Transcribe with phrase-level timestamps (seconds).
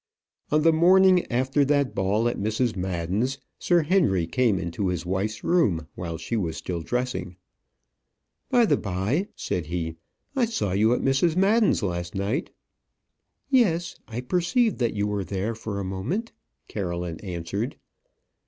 [0.51, 2.75] On the morning after that ball at Mrs.
[2.75, 7.35] Madden's, Sir Henry came into his wife's room while she was still dressing.
[8.49, 9.97] "By the by," said he,
[10.35, 11.35] "I saw you at Mrs.
[11.35, 12.49] Madden's last night."
[13.51, 16.31] "Yes; I perceived that you were there for a moment,"
[16.67, 17.75] Caroline answered.